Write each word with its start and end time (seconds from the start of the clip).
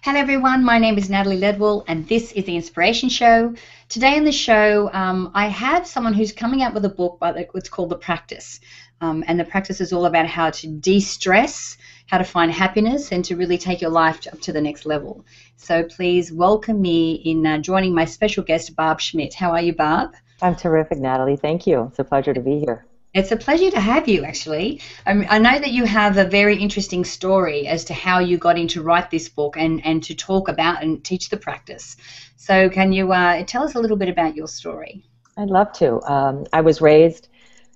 Hello, 0.00 0.20
everyone. 0.20 0.62
My 0.62 0.78
name 0.78 0.96
is 0.96 1.10
Natalie 1.10 1.40
Ledwell, 1.40 1.82
and 1.88 2.06
this 2.06 2.30
is 2.30 2.44
the 2.44 2.54
Inspiration 2.54 3.08
Show. 3.08 3.52
Today 3.88 4.16
on 4.16 4.22
the 4.22 4.30
show, 4.30 4.88
um, 4.92 5.32
I 5.34 5.48
have 5.48 5.88
someone 5.88 6.14
who's 6.14 6.30
coming 6.30 6.62
out 6.62 6.72
with 6.72 6.84
a 6.84 6.88
book, 6.88 7.18
but 7.18 7.36
it's 7.36 7.68
called 7.68 7.90
The 7.90 7.96
Practice. 7.96 8.60
Um, 9.00 9.24
and 9.26 9.40
the 9.40 9.44
practice 9.44 9.80
is 9.80 9.92
all 9.92 10.06
about 10.06 10.26
how 10.26 10.50
to 10.50 10.68
de 10.68 11.00
stress, 11.00 11.76
how 12.06 12.18
to 12.18 12.24
find 12.24 12.52
happiness, 12.52 13.10
and 13.10 13.24
to 13.24 13.34
really 13.34 13.58
take 13.58 13.80
your 13.80 13.90
life 13.90 14.24
up 14.32 14.40
to 14.42 14.52
the 14.52 14.60
next 14.60 14.86
level. 14.86 15.24
So 15.56 15.82
please 15.82 16.32
welcome 16.32 16.80
me 16.80 17.14
in 17.14 17.44
uh, 17.44 17.58
joining 17.58 17.92
my 17.92 18.04
special 18.04 18.44
guest, 18.44 18.76
Barb 18.76 19.00
Schmidt. 19.00 19.34
How 19.34 19.50
are 19.50 19.62
you, 19.62 19.74
Barb? 19.74 20.12
I'm 20.40 20.54
terrific, 20.54 20.98
Natalie. 20.98 21.36
Thank 21.36 21.66
you. 21.66 21.86
It's 21.90 21.98
a 21.98 22.04
pleasure 22.04 22.32
to 22.32 22.40
be 22.40 22.60
here. 22.60 22.86
It's 23.14 23.32
a 23.32 23.36
pleasure 23.36 23.70
to 23.70 23.80
have 23.80 24.06
you, 24.06 24.24
actually. 24.24 24.82
Um, 25.06 25.24
I 25.30 25.38
know 25.38 25.58
that 25.58 25.70
you 25.70 25.84
have 25.84 26.18
a 26.18 26.24
very 26.24 26.58
interesting 26.58 27.04
story 27.04 27.66
as 27.66 27.84
to 27.86 27.94
how 27.94 28.18
you 28.18 28.36
got 28.36 28.58
into 28.58 28.82
write 28.82 29.10
this 29.10 29.30
book 29.30 29.56
and, 29.56 29.84
and 29.84 30.02
to 30.04 30.14
talk 30.14 30.48
about 30.48 30.82
and 30.82 31.02
teach 31.02 31.30
the 31.30 31.38
practice. 31.38 31.96
So, 32.36 32.68
can 32.68 32.92
you 32.92 33.12
uh, 33.12 33.44
tell 33.44 33.64
us 33.64 33.74
a 33.74 33.80
little 33.80 33.96
bit 33.96 34.10
about 34.10 34.36
your 34.36 34.46
story? 34.46 35.04
I'd 35.38 35.48
love 35.48 35.72
to. 35.74 36.02
Um, 36.02 36.44
I 36.52 36.60
was 36.60 36.82
raised 36.82 37.28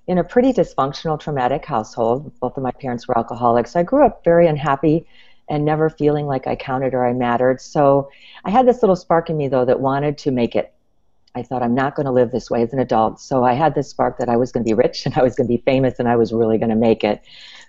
in 0.06 0.18
a 0.18 0.24
pretty 0.24 0.52
dysfunctional, 0.52 1.18
traumatic 1.18 1.64
household. 1.64 2.30
Both 2.38 2.58
of 2.58 2.62
my 2.62 2.72
parents 2.72 3.08
were 3.08 3.16
alcoholics. 3.16 3.74
I 3.74 3.84
grew 3.84 4.04
up 4.04 4.22
very 4.24 4.48
unhappy 4.48 5.06
and 5.48 5.64
never 5.64 5.88
feeling 5.88 6.26
like 6.26 6.46
I 6.46 6.56
counted 6.56 6.92
or 6.92 7.06
I 7.06 7.14
mattered. 7.14 7.62
So, 7.62 8.10
I 8.44 8.50
had 8.50 8.66
this 8.66 8.82
little 8.82 8.96
spark 8.96 9.30
in 9.30 9.38
me, 9.38 9.48
though, 9.48 9.64
that 9.64 9.80
wanted 9.80 10.18
to 10.18 10.30
make 10.30 10.56
it 10.56 10.71
I 11.34 11.42
thought 11.42 11.62
I'm 11.62 11.74
not 11.74 11.94
going 11.94 12.04
to 12.04 12.12
live 12.12 12.30
this 12.30 12.50
way 12.50 12.62
as 12.62 12.74
an 12.74 12.78
adult. 12.78 13.18
So 13.18 13.42
I 13.42 13.54
had 13.54 13.74
this 13.74 13.88
spark 13.88 14.18
that 14.18 14.28
I 14.28 14.36
was 14.36 14.52
going 14.52 14.64
to 14.64 14.68
be 14.68 14.74
rich 14.74 15.02
and 15.06 15.16
I 15.16 15.22
was 15.22 15.34
going 15.34 15.46
to 15.46 15.54
be 15.54 15.62
famous 15.62 15.98
and 15.98 16.08
I 16.08 16.16
was 16.16 16.32
really 16.32 16.58
going 16.58 16.70
to 16.70 16.76
make 16.76 17.04
it. 17.04 17.22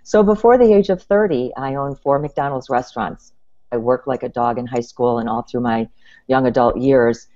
So 0.03 0.22
before 0.22 0.58
the 0.58 0.73
age 0.73 0.89
of 0.89 1.02
30, 1.02 1.53
I 1.55 1.76
owned 1.76 1.99
four 1.99 2.20
McDonald's 2.20 2.70
restaurants. 2.70 3.34
I 3.72 3.77
worked 3.77 4.08
like 4.08 4.22
a 4.22 4.30
dog 4.30 4.58
in 4.58 4.67
high 4.67 4.81
school 4.81 5.17
and 5.17 5.30
all 5.30 5.44
through 5.44 5.61
my 5.61 5.88
young 6.28 6.45
adult 6.45 6.78
years 6.78 7.28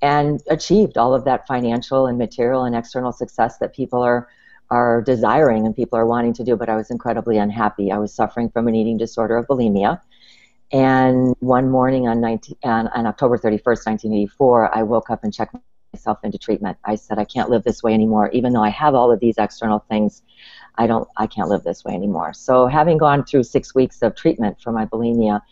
and 0.00 0.40
achieved 0.48 0.96
all 0.96 1.14
of 1.14 1.24
that 1.24 1.46
financial 1.46 2.06
and 2.06 2.16
material 2.16 2.64
and 2.64 2.74
external 2.74 3.12
success 3.12 3.58
that 3.58 3.74
people 3.74 4.02
are 4.02 4.28
are 4.70 5.02
desiring 5.02 5.66
and 5.66 5.76
people 5.76 5.98
are 5.98 6.06
wanting 6.06 6.32
to 6.32 6.42
do, 6.42 6.56
but 6.56 6.70
I 6.70 6.76
was 6.76 6.90
incredibly 6.90 7.36
unhappy. 7.36 7.92
I 7.92 7.98
was 7.98 8.14
suffering 8.14 8.48
from 8.48 8.68
an 8.68 8.74
eating 8.74 8.96
disorder 8.96 9.36
of 9.36 9.46
bulimia. 9.46 10.00
And 10.72 11.36
one 11.40 11.68
morning 11.68 12.08
on, 12.08 12.22
19, 12.22 12.56
on, 12.62 12.88
on 12.88 13.06
October 13.06 13.36
31st, 13.36 13.84
1984, 13.84 14.74
I 14.74 14.82
woke 14.82 15.10
up 15.10 15.24
and 15.24 15.34
checked 15.34 15.54
myself 15.92 16.18
into 16.22 16.38
treatment. 16.38 16.78
I 16.84 16.94
said 16.94 17.18
I 17.18 17.24
can't 17.24 17.50
live 17.50 17.64
this 17.64 17.82
way 17.82 17.92
anymore, 17.92 18.30
even 18.30 18.52
though 18.52 18.62
I 18.62 18.70
have 18.70 18.94
all 18.94 19.12
of 19.12 19.20
these 19.20 19.36
external 19.36 19.80
things. 19.90 20.22
I 20.76 20.86
don't. 20.86 21.06
I 21.18 21.26
can't 21.26 21.50
live 21.50 21.64
this 21.64 21.84
way 21.84 21.92
anymore. 21.92 22.32
So 22.32 22.66
having 22.66 22.96
gone 22.96 23.24
through 23.24 23.42
six 23.42 23.74
weeks 23.74 24.00
of 24.00 24.16
treatment 24.16 24.58
for 24.60 24.72
my 24.72 24.86
bulimia, 24.86 25.42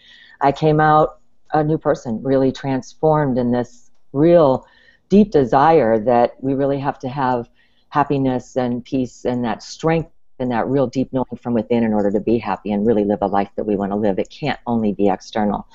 I 0.41 0.53
came 0.53 0.81
out 0.81 1.19
a 1.53 1.63
new 1.63 1.77
person, 1.77 2.23
really 2.23 2.53
transformed 2.53 3.37
in 3.37 3.51
this 3.51 3.91
real 4.13 4.67
deep 5.11 5.31
desire 5.31 5.99
that 5.99 6.33
we 6.41 6.55
really 6.55 6.79
have 6.79 6.99
to 7.01 7.09
have 7.09 7.51
happiness 7.91 8.57
and 8.57 8.85
peace 8.85 9.25
and 9.25 9.45
that 9.45 9.63
strength 9.63 10.11
and 10.39 10.51
that 10.51 10.67
real 10.69 10.87
deep 10.87 11.13
knowing 11.13 11.27
from 11.43 11.53
within 11.53 11.85
in 11.85 11.93
order 11.93 12.11
to 12.11 12.21
be 12.21 12.39
happy 12.39 12.73
and 12.73 12.87
really 12.87 13.05
live 13.05 13.19
a 13.21 13.27
life 13.27 13.51
that 13.57 13.65
we 13.65 13.77
want 13.77 13.93
to 13.93 13.97
live. 13.97 14.19
It 14.19 14.31
can't 14.31 14.59
only 14.67 14.95
be 14.95 15.09
external. 15.09 15.69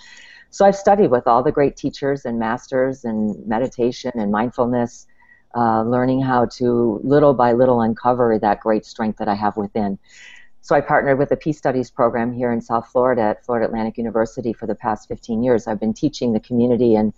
So 0.56 0.64
I've 0.64 0.78
studied 0.78 1.12
with 1.12 1.28
all 1.28 1.44
the 1.44 1.52
great 1.52 1.76
teachers 1.76 2.24
and 2.24 2.40
masters 2.40 3.04
in 3.04 3.36
meditation 3.46 4.14
and 4.16 4.32
mindfulness, 4.32 5.06
uh, 5.54 5.82
learning 5.82 6.22
how 6.22 6.46
to 6.60 7.02
little 7.04 7.34
by 7.34 7.52
little 7.52 7.82
uncover 7.82 8.40
that 8.40 8.62
great 8.62 8.86
strength 8.86 9.18
that 9.18 9.28
I 9.28 9.34
have 9.36 9.58
within. 9.58 10.00
So 10.62 10.74
I 10.74 10.80
partnered 10.80 11.20
with 11.20 11.28
the 11.28 11.36
Peace 11.36 11.58
Studies 11.58 11.92
program 11.92 12.32
here 12.32 12.54
in 12.54 12.62
South 12.62 12.88
Florida 12.88 13.22
at 13.24 13.46
Florida 13.46 13.66
Atlantic 13.66 13.98
University 13.98 14.54
for 14.54 14.66
the 14.66 14.76
past 14.76 15.10
15 15.10 15.44
years. 15.44 15.68
I've 15.68 15.82
been 15.82 15.94
teaching 15.94 16.32
the 16.32 16.40
community 16.40 16.96
and 16.96 17.12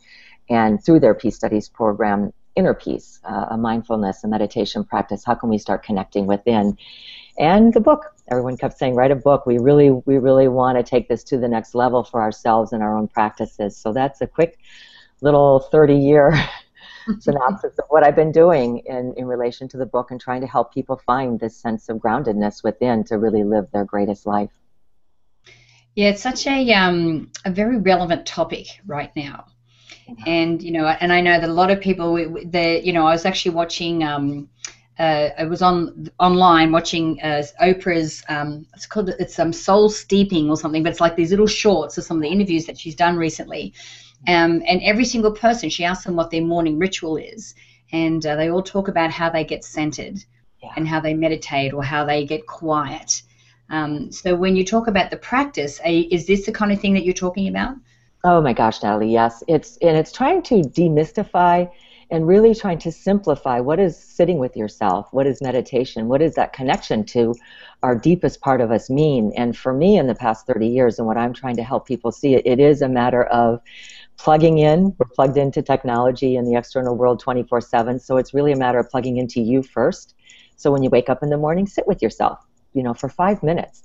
and 0.50 0.84
through 0.84 1.02
their 1.02 1.14
Peace 1.14 1.36
Studies 1.36 1.70
program, 1.70 2.34
inner 2.58 2.74
peace, 2.74 3.22
uh, 3.24 3.46
a 3.52 3.58
mindfulness, 3.58 4.24
a 4.24 4.28
meditation 4.28 4.84
practice. 4.84 5.24
How 5.24 5.36
can 5.36 5.48
we 5.48 5.60
start 5.60 5.84
connecting 5.84 6.26
within? 6.26 6.78
And 7.38 7.74
the 7.74 7.80
book. 7.80 8.14
Everyone 8.30 8.58
kept 8.58 8.78
saying, 8.78 8.96
write 8.96 9.12
a 9.12 9.16
book. 9.16 9.46
We 9.46 9.60
really, 9.60 9.92
we 9.92 10.18
really 10.18 10.48
want 10.48 10.78
to 10.78 10.84
take 10.84 11.08
this 11.08 11.24
to 11.26 11.38
the 11.38 11.48
next 11.48 11.76
level 11.76 12.04
for 12.04 12.20
ourselves 12.20 12.74
and 12.74 12.82
our 12.82 12.98
own 12.98 13.08
practices. 13.08 13.78
So 13.78 13.94
that's 13.94 14.20
a 14.22 14.28
quick 14.28 14.60
little 15.22 15.60
30 15.60 15.96
year 15.96 16.34
synopsis 17.20 17.78
of 17.78 17.86
what 17.90 18.04
I've 18.04 18.16
been 18.16 18.32
doing 18.32 18.80
in, 18.80 19.14
in 19.16 19.28
relation 19.28 19.68
to 19.70 19.78
the 19.78 19.86
book 19.86 20.12
and 20.12 20.20
trying 20.20 20.42
to 20.42 20.48
help 20.48 20.74
people 20.74 21.00
find 21.06 21.40
this 21.40 21.56
sense 21.56 21.90
of 21.90 21.98
groundedness 21.98 22.64
within 22.64 23.04
to 23.06 23.18
really 23.18 23.44
live 23.44 23.70
their 23.72 23.86
greatest 23.86 24.26
life. 24.26 24.52
Yeah, 25.96 26.10
it's 26.10 26.22
such 26.22 26.46
a 26.48 26.74
um, 26.74 27.32
a 27.46 27.52
very 27.52 27.78
relevant 27.78 28.26
topic 28.26 28.68
right 28.86 29.16
now 29.16 29.46
and 30.26 30.62
you 30.62 30.72
know, 30.72 30.88
and 30.88 31.12
I 31.12 31.22
know 31.22 31.40
that 31.40 31.50
a 31.50 31.54
lot 31.54 31.72
of 31.72 31.82
people, 31.82 32.16
the 32.16 32.82
you 32.84 32.94
know, 32.94 33.06
I 33.06 33.12
was 33.12 33.26
actually 33.26 33.56
watching. 33.56 34.04
Um, 34.04 34.50
uh, 35.00 35.30
I 35.38 35.44
was 35.44 35.62
on 35.62 36.10
online 36.20 36.72
watching 36.72 37.22
uh, 37.22 37.44
Oprah's. 37.62 38.24
Um, 38.30 38.66
it's 38.74 38.88
called 38.88 39.10
it's 39.10 39.36
some 39.36 39.50
um, 39.50 39.54
soul 39.54 39.90
steeping 39.90 40.50
or 40.50 40.58
something, 40.58 40.82
but 40.82 40.92
it's 40.92 41.02
like 41.02 41.16
these 41.16 41.30
little 41.30 41.48
shorts 41.48 41.98
of 41.98 42.04
some 42.04 42.18
of 42.18 42.24
the 42.24 42.30
interviews 42.30 42.66
that 42.66 42.80
she's 42.80 42.96
done 42.96 43.16
recently. 43.16 43.74
Um, 44.28 44.64
and 44.68 44.82
every 44.82 45.06
single 45.06 45.32
person, 45.32 45.70
she 45.70 45.86
asks 45.86 46.06
them 46.06 46.16
what 46.16 46.32
their 46.32 46.42
morning 46.42 46.80
ritual 46.80 47.18
is, 47.18 47.54
and 47.92 48.26
uh, 48.26 48.36
they 48.36 48.50
all 48.50 48.64
talk 48.64 48.88
about 48.88 49.12
how 49.12 49.30
they 49.30 49.44
get 49.44 49.64
centered, 49.64 50.24
yeah. 50.64 50.72
and 50.76 50.88
how 50.88 51.00
they 51.00 51.14
meditate 51.14 51.74
or 51.74 51.84
how 51.84 52.04
they 52.04 52.26
get 52.26 52.48
quiet. 52.48 53.22
Um, 53.70 54.12
so 54.12 54.36
when 54.36 54.56
you 54.56 54.66
talk 54.66 54.88
about 54.88 55.12
the 55.12 55.18
practice, 55.18 55.80
is 55.86 56.26
this 56.26 56.46
the 56.46 56.52
kind 56.52 56.72
of 56.72 56.80
thing 56.80 56.94
that 56.94 57.04
you're 57.04 57.14
talking 57.14 57.50
about? 57.50 57.76
Oh 58.24 58.42
my 58.42 58.54
gosh, 58.54 58.82
Natalie, 58.84 59.12
yes. 59.12 59.44
It's 59.48 59.78
and 59.78 59.96
it's 59.96 60.12
trying 60.12 60.42
to 60.44 60.56
demystify 60.62 61.70
and 62.10 62.26
really 62.26 62.56
trying 62.56 62.80
to 62.80 62.92
simplify 62.92 63.60
what 63.60 63.80
is 63.80 63.98
sitting 63.98 64.40
with 64.40 64.56
yourself, 64.56 65.08
what 65.12 65.28
is 65.28 65.42
meditation, 65.42 66.08
what 66.08 66.22
is 66.22 66.36
that 66.36 66.54
connection 66.54 67.04
to 67.04 67.36
our 67.84 67.96
deepest 67.96 68.42
part 68.42 68.62
of 68.62 68.72
us 68.72 68.90
mean. 68.90 69.34
And 69.38 69.58
for 69.58 69.74
me 69.74 69.98
in 69.98 70.08
the 70.08 70.16
past 70.16 70.48
30 70.48 70.68
years 70.68 70.98
and 71.00 71.08
what 71.08 71.18
I'm 71.18 71.34
trying 71.34 71.58
to 71.58 71.64
help 71.64 71.86
people 71.86 72.12
see, 72.12 72.36
it, 72.36 72.46
it 72.46 72.60
is 72.60 72.82
a 72.82 72.90
matter 72.90 73.24
of 73.26 73.62
plugging 74.18 74.58
in. 74.58 74.96
We're 74.98 75.08
plugged 75.14 75.38
into 75.38 75.62
technology 75.62 76.38
and 76.38 76.48
the 76.48 76.58
external 76.58 76.96
world 76.96 77.20
24 77.20 77.62
7. 77.62 78.00
So 78.00 78.18
it's 78.18 78.34
really 78.34 78.54
a 78.54 78.58
matter 78.58 78.80
of 78.80 78.90
plugging 78.90 79.18
into 79.18 79.42
you 79.42 79.62
first. 79.62 80.16
So 80.56 80.72
when 80.72 80.82
you 80.82 80.90
wake 80.90 81.10
up 81.10 81.22
in 81.24 81.30
the 81.30 81.38
morning, 81.38 81.68
sit 81.68 81.86
with 81.88 82.02
yourself, 82.02 82.40
you 82.74 82.84
know, 82.84 82.94
for 82.94 83.10
five 83.10 83.44
minutes 83.44 83.84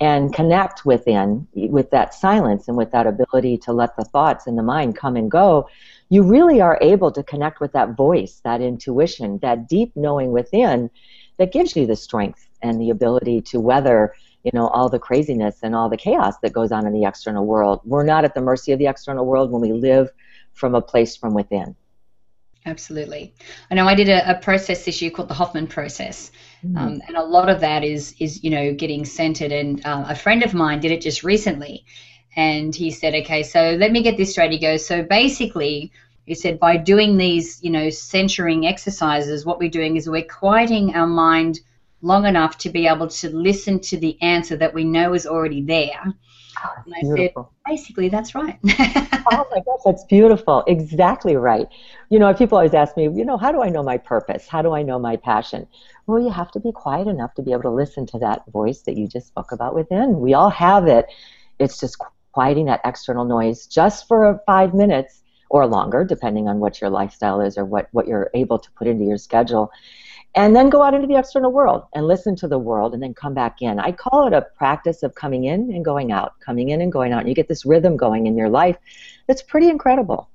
and 0.00 0.32
connect 0.32 0.84
within 0.84 1.46
with 1.54 1.90
that 1.90 2.14
silence 2.14 2.68
and 2.68 2.76
with 2.76 2.90
that 2.92 3.06
ability 3.06 3.58
to 3.58 3.72
let 3.72 3.96
the 3.96 4.04
thoughts 4.04 4.46
in 4.46 4.56
the 4.56 4.62
mind 4.62 4.96
come 4.96 5.16
and 5.16 5.30
go 5.30 5.68
you 6.10 6.22
really 6.22 6.60
are 6.60 6.78
able 6.80 7.10
to 7.10 7.22
connect 7.22 7.60
with 7.60 7.72
that 7.72 7.96
voice 7.96 8.40
that 8.44 8.60
intuition 8.60 9.38
that 9.38 9.68
deep 9.68 9.92
knowing 9.96 10.30
within 10.30 10.90
that 11.38 11.52
gives 11.52 11.76
you 11.76 11.86
the 11.86 11.96
strength 11.96 12.48
and 12.62 12.80
the 12.80 12.90
ability 12.90 13.40
to 13.40 13.60
weather 13.60 14.12
you 14.44 14.50
know 14.54 14.68
all 14.68 14.88
the 14.88 14.98
craziness 14.98 15.58
and 15.62 15.74
all 15.74 15.88
the 15.88 15.96
chaos 15.96 16.38
that 16.42 16.52
goes 16.52 16.72
on 16.72 16.86
in 16.86 16.92
the 16.92 17.04
external 17.04 17.44
world. 17.44 17.80
We're 17.84 18.04
not 18.04 18.24
at 18.24 18.34
the 18.34 18.40
mercy 18.40 18.72
of 18.72 18.78
the 18.78 18.86
external 18.86 19.26
world 19.26 19.50
when 19.50 19.60
we 19.60 19.72
live 19.72 20.10
from 20.52 20.74
a 20.74 20.80
place 20.80 21.16
from 21.16 21.34
within 21.34 21.74
Absolutely. 22.68 23.32
I 23.70 23.74
know 23.74 23.86
I 23.86 23.94
did 23.94 24.10
a, 24.10 24.30
a 24.30 24.34
process 24.34 24.84
this 24.84 25.00
year 25.00 25.10
called 25.10 25.28
the 25.28 25.34
Hoffman 25.34 25.66
process, 25.66 26.30
mm. 26.62 26.76
um, 26.76 27.00
and 27.08 27.16
a 27.16 27.22
lot 27.22 27.48
of 27.48 27.60
that 27.60 27.82
is 27.82 28.14
is 28.20 28.44
you 28.44 28.50
know 28.50 28.74
getting 28.74 29.06
centered. 29.06 29.52
And 29.52 29.84
uh, 29.86 30.04
a 30.08 30.14
friend 30.14 30.42
of 30.42 30.52
mine 30.52 30.80
did 30.80 30.92
it 30.92 31.00
just 31.00 31.24
recently, 31.24 31.86
and 32.36 32.74
he 32.74 32.90
said, 32.90 33.14
"Okay, 33.14 33.42
so 33.42 33.76
let 33.80 33.90
me 33.90 34.02
get 34.02 34.18
this 34.18 34.32
straight." 34.32 34.52
He 34.52 34.58
goes, 34.58 34.86
"So 34.86 35.02
basically." 35.02 35.92
He 36.26 36.34
said, 36.34 36.60
by 36.60 36.76
doing 36.76 37.16
these, 37.16 37.58
you 37.62 37.70
know, 37.70 37.88
centering 37.88 38.66
exercises, 38.66 39.46
what 39.46 39.58
we're 39.58 39.70
doing 39.70 39.96
is 39.96 40.10
we're 40.10 40.22
quieting 40.22 40.94
our 40.94 41.06
mind 41.06 41.60
long 42.02 42.26
enough 42.26 42.58
to 42.58 42.68
be 42.68 42.86
able 42.86 43.08
to 43.08 43.30
listen 43.30 43.80
to 43.80 43.96
the 43.96 44.20
answer 44.20 44.54
that 44.54 44.74
we 44.74 44.84
know 44.84 45.14
is 45.14 45.26
already 45.26 45.62
there 45.62 46.12
Oh, 46.64 46.82
and 46.84 46.94
I 46.94 47.00
beautiful. 47.00 47.52
said, 47.66 47.72
basically, 47.72 48.08
that's 48.08 48.34
right. 48.34 48.58
oh 48.64 49.46
my 49.50 49.60
gosh, 49.64 49.80
that's 49.84 50.04
beautiful. 50.04 50.64
Exactly 50.66 51.36
right. 51.36 51.66
You 52.10 52.18
know, 52.18 52.32
people 52.34 52.58
always 52.58 52.74
ask 52.74 52.96
me, 52.96 53.04
you 53.04 53.24
know, 53.24 53.36
how 53.36 53.52
do 53.52 53.62
I 53.62 53.68
know 53.68 53.82
my 53.82 53.98
purpose? 53.98 54.48
How 54.48 54.62
do 54.62 54.72
I 54.72 54.82
know 54.82 54.98
my 54.98 55.16
passion? 55.16 55.66
Well, 56.06 56.20
you 56.20 56.30
have 56.30 56.50
to 56.52 56.60
be 56.60 56.72
quiet 56.72 57.06
enough 57.06 57.34
to 57.34 57.42
be 57.42 57.52
able 57.52 57.62
to 57.62 57.70
listen 57.70 58.06
to 58.06 58.18
that 58.20 58.44
voice 58.50 58.82
that 58.82 58.96
you 58.96 59.06
just 59.06 59.28
spoke 59.28 59.52
about 59.52 59.74
within. 59.74 60.20
We 60.20 60.34
all 60.34 60.50
have 60.50 60.86
it. 60.86 61.06
It's 61.58 61.78
just 61.78 61.98
quieting 62.32 62.66
that 62.66 62.80
external 62.84 63.24
noise 63.24 63.66
just 63.66 64.08
for 64.08 64.40
five 64.46 64.74
minutes 64.74 65.22
or 65.50 65.66
longer, 65.66 66.04
depending 66.04 66.48
on 66.48 66.60
what 66.60 66.80
your 66.80 66.90
lifestyle 66.90 67.40
is 67.40 67.56
or 67.56 67.64
what, 67.64 67.88
what 67.92 68.06
you're 68.06 68.30
able 68.34 68.58
to 68.58 68.70
put 68.72 68.86
into 68.86 69.04
your 69.04 69.18
schedule 69.18 69.70
and 70.38 70.54
then 70.54 70.70
go 70.70 70.84
out 70.84 70.94
into 70.94 71.08
the 71.08 71.18
external 71.18 71.50
world 71.50 71.82
and 71.96 72.06
listen 72.06 72.36
to 72.36 72.46
the 72.46 72.60
world 72.60 72.94
and 72.94 73.02
then 73.02 73.12
come 73.12 73.34
back 73.34 73.60
in. 73.60 73.80
I 73.80 73.90
call 73.90 74.28
it 74.28 74.32
a 74.32 74.42
practice 74.56 75.02
of 75.02 75.16
coming 75.16 75.42
in 75.42 75.72
and 75.72 75.84
going 75.84 76.12
out, 76.12 76.38
coming 76.38 76.68
in 76.68 76.80
and 76.80 76.92
going 76.92 77.12
out. 77.12 77.20
And 77.20 77.28
you 77.28 77.34
get 77.34 77.48
this 77.48 77.66
rhythm 77.66 77.96
going 77.96 78.28
in 78.28 78.38
your 78.38 78.48
life 78.48 78.76
that's 79.26 79.42
pretty 79.42 79.68
incredible. 79.68 80.30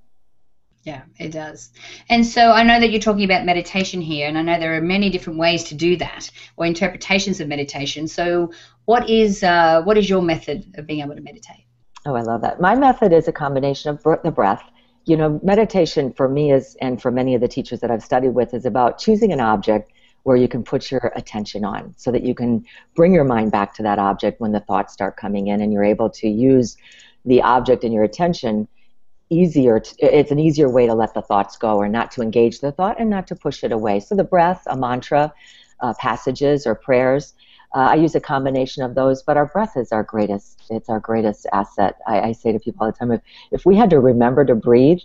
Yeah, 0.84 1.04
it 1.18 1.32
does. 1.32 1.70
And 2.10 2.26
so 2.26 2.52
I 2.52 2.64
know 2.64 2.82
that 2.82 2.92
you're 2.92 3.00
talking 3.00 3.24
about 3.24 3.46
meditation 3.46 4.02
here, 4.02 4.28
and 4.28 4.38
I 4.38 4.42
know 4.42 4.60
there 4.60 4.76
are 4.76 4.82
many 4.82 5.10
different 5.10 5.40
ways 5.40 5.64
to 5.66 5.76
do 5.76 5.96
that, 5.96 6.30
or 6.58 6.66
interpretations 6.66 7.40
of 7.40 7.48
meditation. 7.48 8.10
So, 8.10 8.52
what 8.84 9.10
is 9.10 9.42
uh, 9.42 9.84
what 9.84 9.98
is 9.98 10.10
your 10.10 10.22
method 10.22 10.66
of 10.76 10.86
being 10.86 11.00
able 11.00 11.16
to 11.16 11.22
meditate? 11.22 11.66
Oh, 12.06 12.16
I 12.16 12.24
love 12.24 12.42
that. 12.42 12.60
My 12.60 12.76
method 12.76 13.14
is 13.14 13.30
a 13.30 13.32
combination 13.32 13.92
of 13.92 14.04
the 14.04 14.32
breath. 14.32 14.64
You 15.06 15.16
know, 15.16 15.40
meditation 15.42 16.12
for 16.12 16.28
me 16.28 16.52
is, 16.52 16.76
and 16.82 17.02
for 17.02 17.12
many 17.12 17.34
of 17.34 17.40
the 17.40 17.48
teachers 17.48 17.80
that 17.80 17.90
I've 17.90 18.04
studied 18.04 18.34
with, 18.34 18.54
is 18.54 18.66
about 18.66 18.98
choosing 18.98 19.32
an 19.32 19.40
object 19.40 19.93
where 20.24 20.38
you 20.38 20.48
can 20.48 20.64
put 20.64 20.90
your 20.90 21.12
attention 21.16 21.64
on 21.64 21.94
so 21.98 22.12
that 22.12 22.24
you 22.24 22.34
can 22.34 22.66
bring 22.96 23.14
your 23.14 23.24
mind 23.24 23.52
back 23.52 23.74
to 23.76 23.84
that 23.84 24.00
object 24.00 24.40
when 24.40 24.52
the 24.52 24.60
thoughts 24.62 24.94
start 24.94 25.18
coming 25.18 25.48
in 25.48 25.62
and 25.62 25.72
you're 25.72 25.84
able 25.84 26.10
to 26.10 26.28
use 26.28 26.78
the 27.26 27.42
object 27.42 27.84
and 27.84 27.94
your 27.94 28.04
attention 28.04 28.68
easier 29.30 29.80
to, 29.80 29.96
it's 30.00 30.32
an 30.32 30.40
easier 30.40 30.70
way 30.70 30.86
to 30.86 30.94
let 30.94 31.14
the 31.14 31.22
thoughts 31.22 31.58
go 31.58 31.78
or 31.78 31.88
not 31.88 32.12
to 32.12 32.22
engage 32.22 32.60
the 32.60 32.72
thought 32.72 33.00
and 33.00 33.10
not 33.10 33.28
to 33.28 33.36
push 33.36 33.64
it 33.64 33.72
away. 33.72 34.00
So 34.00 34.16
the 34.16 34.24
breath 34.24 34.64
a 34.68 34.78
mantra 34.78 35.34
uh, 35.82 35.94
passages 36.00 36.66
or 36.66 36.76
prayers 36.76 37.34
uh, 37.76 37.80
i 37.80 37.96
use 37.96 38.16
a 38.16 38.20
combination 38.20 38.84
of 38.84 38.96
those 38.96 39.22
but 39.24 39.36
our 39.36 39.48
breath 39.48 39.76
is 39.76 39.92
our 39.92 40.04
greatest 40.04 40.64
it's 40.70 40.90
our 40.90 41.00
greatest 41.00 41.46
asset. 41.52 42.00
I, 42.08 42.22
I 42.22 42.32
say 42.32 42.52
to 42.52 42.60
people 42.60 42.86
all 42.86 42.92
the 42.92 42.98
time 42.98 43.12
if, 43.12 43.22
if 43.52 43.66
we 43.66 43.76
had 43.76 43.90
to 43.90 44.00
remember 44.00 44.46
to 44.46 44.56
breathe 44.56 45.00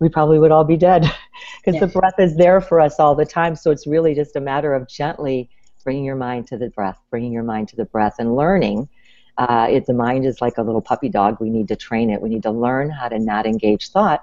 we 0.00 0.08
probably 0.08 0.38
would 0.38 0.50
all 0.50 0.64
be 0.64 0.76
dead 0.76 1.10
because 1.64 1.80
the 1.80 1.86
breath 1.86 2.18
is 2.18 2.36
there 2.36 2.60
for 2.60 2.80
us 2.80 2.98
all 2.98 3.14
the 3.14 3.26
time 3.26 3.56
so 3.56 3.70
it's 3.70 3.86
really 3.86 4.14
just 4.14 4.36
a 4.36 4.40
matter 4.40 4.74
of 4.74 4.88
gently 4.88 5.48
bringing 5.82 6.04
your 6.04 6.16
mind 6.16 6.46
to 6.46 6.56
the 6.56 6.70
breath 6.70 6.98
bringing 7.10 7.32
your 7.32 7.42
mind 7.42 7.68
to 7.68 7.76
the 7.76 7.84
breath 7.86 8.16
and 8.18 8.36
learning 8.36 8.88
uh, 9.36 9.66
it, 9.68 9.86
the 9.86 9.92
mind 9.92 10.24
is 10.24 10.40
like 10.40 10.58
a 10.58 10.62
little 10.62 10.80
puppy 10.80 11.08
dog. 11.08 11.38
We 11.40 11.50
need 11.50 11.68
to 11.68 11.76
train 11.76 12.10
it. 12.10 12.20
We 12.20 12.28
need 12.28 12.42
to 12.44 12.50
learn 12.50 12.90
how 12.90 13.08
to 13.08 13.18
not 13.18 13.46
engage 13.46 13.90
thought, 13.90 14.22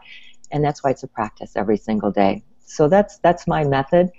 and 0.52 0.64
that's 0.64 0.84
why 0.84 0.92
it's 0.92 1.04
a 1.04 1.08
practice 1.08 1.54
every 1.56 1.78
single 1.78 2.12
day. 2.12 2.44
So 2.66 2.88
that's 2.88 3.18
that's 3.20 3.48
my 3.48 3.64
method. 3.64 4.10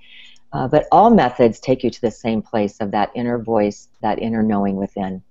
Uh, 0.53 0.69
but 0.69 0.87
all 0.93 1.09
methods 1.09 1.61
take 1.61 1.83
you 1.83 1.89
to 1.89 2.01
the 2.03 2.11
same 2.11 2.43
place 2.43 2.79
of 2.81 2.91
that 2.91 3.11
inner 3.15 3.39
voice, 3.39 3.89
that 4.03 4.19
inner 4.19 4.43
knowing 4.43 4.77
within. 4.77 5.23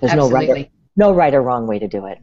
There's 0.00 0.12
Absolutely. 0.12 0.46
no 0.46 0.54
right, 0.54 0.66
or, 0.66 0.70
no 0.94 1.12
right 1.12 1.34
or 1.34 1.42
wrong 1.42 1.66
way 1.66 1.80
to 1.80 1.88
do 1.88 2.06
it. 2.06 2.20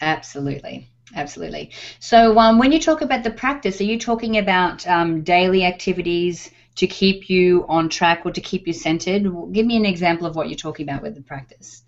Absolutely. 0.00 0.88
Absolutely. 1.14 1.70
So, 2.00 2.38
um, 2.38 2.58
when 2.58 2.72
you 2.72 2.80
talk 2.80 3.00
about 3.00 3.24
the 3.24 3.30
practice, 3.30 3.80
are 3.80 3.84
you 3.84 3.98
talking 3.98 4.36
about 4.38 4.86
um, 4.86 5.22
daily 5.22 5.64
activities 5.64 6.50
to 6.76 6.86
keep 6.86 7.30
you 7.30 7.64
on 7.68 7.88
track 7.88 8.22
or 8.24 8.32
to 8.32 8.40
keep 8.40 8.66
you 8.66 8.72
centered? 8.72 9.22
Give 9.52 9.66
me 9.66 9.76
an 9.76 9.86
example 9.86 10.26
of 10.26 10.36
what 10.36 10.48
you're 10.48 10.56
talking 10.56 10.88
about 10.88 11.02
with 11.02 11.14
the 11.14 11.22
practice. 11.22 11.82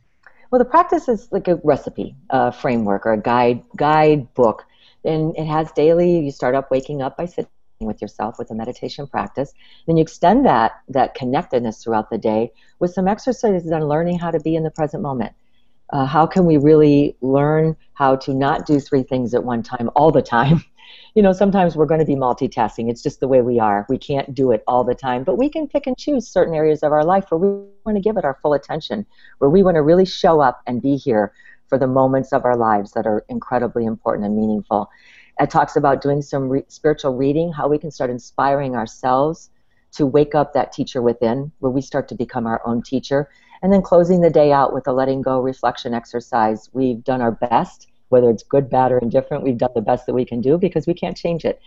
Well, 0.51 0.59
the 0.59 0.65
practice 0.65 1.09
is 1.09 1.29
like 1.31 1.49
a 1.49 1.61
recipe, 1.63 2.17
a 2.31 2.51
framework, 2.51 3.07
or 3.07 3.13
a 3.13 3.21
guide 3.21 3.63
guide 3.77 4.33
book, 4.35 4.65
and 5.05 5.37
it 5.37 5.47
has 5.47 5.71
daily. 5.73 6.21
You 6.21 6.31
start 6.31 6.55
up 6.55 6.71
waking 6.71 7.03
up 7.03 7.17
by 7.17 7.27
sitting 7.27 7.51
with 7.81 8.03
yourself 8.03 8.39
with 8.39 8.51
a 8.51 8.55
meditation 8.55 9.07
practice. 9.07 9.53
Then 9.87 9.97
you 9.97 10.03
extend 10.03 10.47
that 10.47 10.73
that 10.89 11.15
connectedness 11.15 11.85
throughout 11.85 12.11
the 12.11 12.19
day 12.19 12.53
with 12.79 12.93
some 12.93 13.07
exercises 13.07 13.71
on 13.71 13.87
learning 13.87 14.19
how 14.19 14.31
to 14.31 14.41
be 14.41 14.57
in 14.57 14.65
the 14.65 14.71
present 14.71 15.03
moment. 15.03 15.33
Uh, 15.93 16.07
how 16.07 16.27
can 16.27 16.47
we 16.47 16.57
really 16.57 17.17
learn 17.21 17.77
how 17.95 18.17
to 18.17 18.33
not 18.33 18.67
do 18.67 18.79
three 18.79 19.03
things 19.03 19.35
at 19.35 19.45
one 19.45 19.63
time 19.63 19.91
all 19.95 20.11
the 20.11 20.23
time 20.23 20.65
you 21.15 21.23
know, 21.23 21.33
sometimes 21.33 21.77
we're 21.77 21.87
going 21.87 22.01
to 22.01 22.07
be 22.07 22.15
multitasking. 22.15 22.91
It's 22.91 23.03
just 23.03 23.21
the 23.21 23.29
way 23.29 23.43
we 23.43 23.59
are. 23.59 23.87
We 23.89 23.99
can't 23.99 24.33
do 24.35 24.53
it 24.53 24.63
all 24.67 24.85
the 24.85 24.95
time, 24.95 25.25
but 25.25 25.37
we 25.37 25.49
can 25.49 25.67
pick 25.67 25.87
and 25.87 25.97
choose 25.97 26.29
certain 26.29 26.55
areas 26.55 26.83
of 26.83 26.93
our 26.93 27.05
life 27.05 27.31
where 27.31 27.39
we 27.39 27.49
want 27.85 27.97
to 27.97 28.01
give 28.01 28.17
it 28.17 28.25
our 28.25 28.39
full 28.43 28.55
attention, 28.55 29.07
where 29.39 29.51
we 29.51 29.63
want 29.63 29.75
to 29.75 29.83
really 29.83 30.05
show 30.05 30.41
up 30.41 30.63
and 30.67 30.81
be 30.81 30.97
here 30.97 31.33
for 31.69 31.79
the 31.79 31.87
moments 31.87 32.33
of 32.33 32.45
our 32.45 32.57
lives 32.57 32.93
that 32.93 33.07
are 33.07 33.25
incredibly 33.29 33.85
important 33.85 34.27
and 34.27 34.37
meaningful. 34.37 34.89
It 35.41 35.51
talks 35.51 35.77
about 35.77 36.03
doing 36.03 36.23
some 36.23 36.49
re- 36.49 36.65
spiritual 36.69 37.17
reading, 37.17 37.53
how 37.53 37.69
we 37.69 37.79
can 37.79 37.91
start 37.91 38.11
inspiring 38.11 38.77
ourselves 38.77 39.51
to 39.93 40.07
wake 40.07 40.35
up 40.35 40.53
that 40.53 40.73
teacher 40.73 41.03
within, 41.03 41.51
where 41.59 41.73
we 41.73 41.81
start 41.81 42.09
to 42.09 42.15
become 42.15 42.47
our 42.47 42.61
own 42.65 42.83
teacher. 42.83 43.29
And 43.63 43.73
then 43.73 43.83
closing 43.83 44.21
the 44.21 44.31
day 44.31 44.53
out 44.53 44.73
with 44.73 44.87
a 44.87 44.93
letting 44.93 45.23
go 45.23 45.41
reflection 45.41 45.95
exercise. 45.95 46.71
We've 46.73 47.03
done 47.05 47.21
our 47.21 47.33
best 47.33 47.91
whether 48.11 48.29
it's 48.29 48.43
good, 48.43 48.69
bad, 48.69 48.93
or 48.93 48.99
indifferent, 48.99 49.43
we've 49.43 49.57
done 49.57 49.71
the 49.75 49.81
best 49.81 50.05
that 50.07 50.15
we 50.15 50.25
can 50.25 50.41
do 50.41 50.59
because 50.59 50.87
we 50.87 50.95
can't 50.95 51.17
change 51.17 51.45
it. 51.45 51.61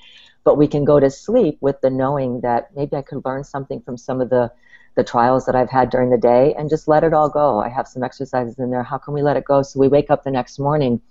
But 0.43 0.57
we 0.57 0.67
can 0.67 0.85
go 0.85 0.99
to 0.99 1.09
sleep 1.09 1.57
with 1.61 1.79
the 1.81 1.89
knowing 1.89 2.41
that 2.41 2.69
maybe 2.75 2.95
I 2.97 3.01
could 3.01 3.25
learn 3.25 3.43
something 3.43 3.81
from 3.81 3.97
some 3.97 4.21
of 4.21 4.29
the 4.29 4.51
the 4.95 5.03
trials 5.03 5.47
that 5.47 5.55
I've 5.55 5.71
had 5.71 5.89
during 5.89 6.11
the 6.11 6.19
day 6.19 6.53
and 6.55 6.69
just 6.69 6.87
let 6.87 7.03
it 7.03 7.15
all 7.15 7.27
go. 7.27 7.59
I 7.59 7.67
have 7.67 7.87
some 7.87 8.03
exercises 8.03 8.59
in 8.59 8.69
there. 8.69 8.83
How 8.83 8.99
can 8.99 9.15
we 9.15 9.23
let 9.23 9.37
it 9.37 9.43
go? 9.43 9.63
So 9.63 9.79
we 9.79 9.87
wake 9.87 10.11
up 10.11 10.23
the 10.23 10.29
next 10.29 10.59
morning 10.59 11.01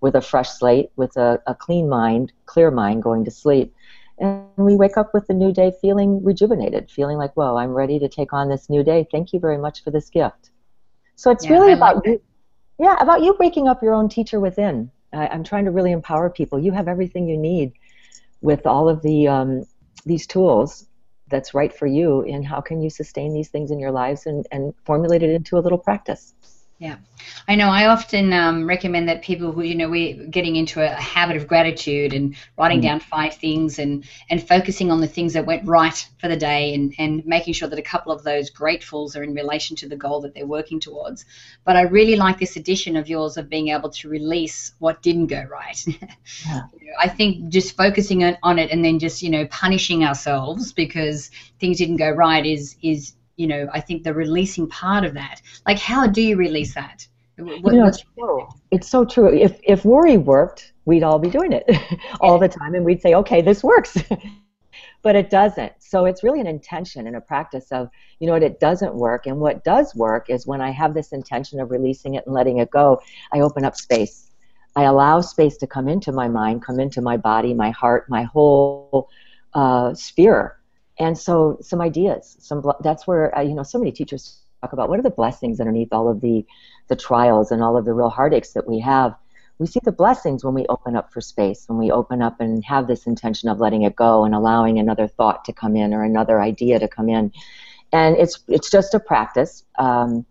with 0.00 0.14
a 0.14 0.20
fresh 0.20 0.48
slate, 0.48 0.90
with 0.94 1.16
a, 1.16 1.42
a 1.48 1.52
clean 1.52 1.88
mind, 1.88 2.32
clear 2.46 2.70
mind 2.70 3.02
going 3.02 3.24
to 3.24 3.32
sleep. 3.32 3.74
And 4.22 4.46
we 4.56 4.76
wake 4.76 4.96
up 4.96 5.12
with 5.12 5.26
the 5.26 5.34
new 5.34 5.52
day 5.52 5.72
feeling 5.80 6.22
rejuvenated, 6.22 6.92
feeling 6.92 7.18
like, 7.18 7.32
whoa, 7.34 7.56
I'm 7.56 7.72
ready 7.72 7.98
to 7.98 8.08
take 8.08 8.32
on 8.32 8.48
this 8.48 8.70
new 8.70 8.84
day. 8.84 9.04
Thank 9.10 9.32
you 9.32 9.40
very 9.40 9.58
much 9.58 9.82
for 9.82 9.90
this 9.90 10.08
gift. 10.08 10.50
So 11.16 11.32
it's 11.32 11.44
yeah, 11.44 11.52
really 11.52 11.72
I 11.72 11.76
about 11.76 12.06
like 12.06 12.22
yeah, 12.78 12.96
about 13.00 13.22
you 13.22 13.36
waking 13.40 13.68
up 13.68 13.82
your 13.82 13.94
own 13.94 14.08
teacher 14.08 14.38
within. 14.38 14.90
I, 15.12 15.26
am 15.26 15.42
trying 15.42 15.64
to 15.64 15.72
really 15.72 15.90
empower 15.90 16.30
people. 16.30 16.58
You 16.58 16.70
have 16.70 16.86
everything 16.86 17.28
you 17.28 17.36
need 17.36 17.72
with 18.40 18.64
all 18.64 18.88
of 18.88 19.02
the 19.02 19.26
um, 19.26 19.66
these 20.06 20.26
tools 20.26 20.86
that's 21.28 21.52
right 21.52 21.76
for 21.76 21.86
you. 21.86 22.22
And 22.22 22.46
how 22.46 22.60
can 22.60 22.80
you 22.80 22.90
sustain 22.90 23.34
these 23.34 23.48
things 23.48 23.72
in 23.72 23.80
your 23.80 23.90
lives 23.90 24.26
and, 24.26 24.46
and 24.52 24.72
formulate 24.84 25.22
it 25.22 25.30
into 25.30 25.58
a 25.58 25.60
little 25.60 25.78
practice? 25.78 26.34
Yeah, 26.82 26.96
I 27.46 27.54
know. 27.54 27.68
I 27.68 27.86
often 27.86 28.32
um, 28.32 28.66
recommend 28.66 29.08
that 29.08 29.22
people 29.22 29.52
who, 29.52 29.62
you 29.62 29.76
know, 29.76 29.88
we're 29.88 30.26
getting 30.26 30.56
into 30.56 30.82
a 30.82 30.88
habit 30.88 31.36
of 31.36 31.46
gratitude 31.46 32.12
and 32.12 32.34
writing 32.58 32.80
mm. 32.80 32.82
down 32.82 32.98
five 32.98 33.34
things 33.34 33.78
and, 33.78 34.04
and 34.28 34.44
focusing 34.48 34.90
on 34.90 35.00
the 35.00 35.06
things 35.06 35.34
that 35.34 35.46
went 35.46 35.64
right 35.64 36.04
for 36.18 36.26
the 36.26 36.36
day 36.36 36.74
and, 36.74 36.92
and 36.98 37.24
making 37.24 37.54
sure 37.54 37.68
that 37.68 37.78
a 37.78 37.82
couple 37.82 38.10
of 38.10 38.24
those 38.24 38.50
gratefuls 38.50 39.16
are 39.16 39.22
in 39.22 39.32
relation 39.32 39.76
to 39.76 39.88
the 39.88 39.94
goal 39.94 40.22
that 40.22 40.34
they're 40.34 40.44
working 40.44 40.80
towards. 40.80 41.24
But 41.62 41.76
I 41.76 41.82
really 41.82 42.16
like 42.16 42.40
this 42.40 42.56
addition 42.56 42.96
of 42.96 43.08
yours 43.08 43.36
of 43.36 43.48
being 43.48 43.68
able 43.68 43.90
to 43.90 44.08
release 44.08 44.74
what 44.80 45.02
didn't 45.02 45.28
go 45.28 45.44
right. 45.48 45.86
Yeah. 46.46 46.62
you 46.80 46.88
know, 46.88 46.94
I 46.98 47.08
think 47.08 47.48
just 47.48 47.76
focusing 47.76 48.24
on, 48.24 48.36
on 48.42 48.58
it 48.58 48.72
and 48.72 48.84
then 48.84 48.98
just, 48.98 49.22
you 49.22 49.30
know, 49.30 49.46
punishing 49.46 50.02
ourselves 50.02 50.72
because 50.72 51.30
things 51.60 51.78
didn't 51.78 51.98
go 51.98 52.10
right 52.10 52.44
is 52.44 52.74
is 52.82 53.14
you 53.36 53.46
know, 53.46 53.68
I 53.72 53.80
think 53.80 54.04
the 54.04 54.14
releasing 54.14 54.68
part 54.68 55.04
of 55.04 55.14
that. 55.14 55.40
Like, 55.66 55.78
how 55.78 56.06
do 56.06 56.22
you 56.22 56.36
release 56.36 56.74
that? 56.74 57.06
What, 57.38 57.72
you 57.72 57.80
know, 57.80 57.86
it's, 57.86 58.04
true. 58.16 58.46
it's 58.70 58.88
so 58.88 59.04
true. 59.04 59.32
If 59.32 59.58
if 59.62 59.84
worry 59.84 60.18
worked, 60.18 60.74
we'd 60.84 61.02
all 61.02 61.18
be 61.18 61.30
doing 61.30 61.52
it 61.52 61.64
all 62.20 62.38
the 62.38 62.48
time, 62.48 62.74
and 62.74 62.84
we'd 62.84 63.00
say, 63.00 63.14
okay, 63.14 63.40
this 63.40 63.64
works. 63.64 63.96
but 65.02 65.16
it 65.16 65.30
doesn't. 65.30 65.72
So 65.78 66.04
it's 66.04 66.22
really 66.22 66.40
an 66.40 66.46
intention 66.46 67.06
and 67.06 67.16
a 67.16 67.20
practice 67.20 67.72
of, 67.72 67.90
you 68.20 68.26
know 68.26 68.34
what, 68.34 68.42
it 68.42 68.60
doesn't 68.60 68.94
work. 68.94 69.26
And 69.26 69.40
what 69.40 69.64
does 69.64 69.94
work 69.94 70.30
is 70.30 70.46
when 70.46 70.60
I 70.60 70.70
have 70.70 70.94
this 70.94 71.12
intention 71.12 71.58
of 71.58 71.70
releasing 71.70 72.14
it 72.14 72.24
and 72.26 72.34
letting 72.34 72.58
it 72.58 72.70
go, 72.70 73.00
I 73.32 73.40
open 73.40 73.64
up 73.64 73.76
space. 73.76 74.30
I 74.76 74.84
allow 74.84 75.20
space 75.20 75.56
to 75.58 75.66
come 75.66 75.88
into 75.88 76.12
my 76.12 76.28
mind, 76.28 76.64
come 76.64 76.78
into 76.78 77.02
my 77.02 77.16
body, 77.16 77.52
my 77.52 77.70
heart, 77.70 78.08
my 78.08 78.22
whole 78.22 79.08
uh, 79.54 79.92
sphere 79.94 80.56
and 81.02 81.18
so 81.18 81.58
some 81.60 81.80
ideas 81.80 82.36
some 82.40 82.62
that's 82.80 83.06
where 83.06 83.36
uh, 83.36 83.42
you 83.42 83.54
know 83.54 83.62
so 83.62 83.78
many 83.78 83.92
teachers 83.92 84.42
talk 84.62 84.72
about 84.72 84.88
what 84.88 84.98
are 84.98 85.02
the 85.02 85.10
blessings 85.10 85.60
underneath 85.60 85.92
all 85.92 86.08
of 86.08 86.20
the 86.20 86.44
the 86.88 86.96
trials 86.96 87.50
and 87.50 87.62
all 87.62 87.76
of 87.76 87.84
the 87.84 87.92
real 87.92 88.10
heartaches 88.10 88.52
that 88.54 88.68
we 88.68 88.78
have. 88.78 89.14
We 89.58 89.66
see 89.66 89.80
the 89.84 89.92
blessings 89.92 90.44
when 90.44 90.54
we 90.54 90.66
open 90.68 90.96
up 90.96 91.12
for 91.12 91.20
space 91.20 91.64
when 91.68 91.78
we 91.78 91.90
open 91.90 92.22
up 92.22 92.40
and 92.40 92.64
have 92.64 92.86
this 92.86 93.06
intention 93.06 93.48
of 93.48 93.60
letting 93.60 93.82
it 93.82 93.94
go 93.94 94.24
and 94.24 94.34
allowing 94.34 94.78
another 94.78 95.06
thought 95.06 95.44
to 95.44 95.52
come 95.52 95.76
in 95.76 95.92
or 95.94 96.02
another 96.02 96.40
idea 96.40 96.78
to 96.78 96.88
come 96.88 97.08
in. 97.08 97.32
And 97.92 98.16
it's 98.16 98.40
it's 98.48 98.70
just 98.70 98.94
a 98.94 99.00
practice. 99.00 99.64
Um, 99.78 100.24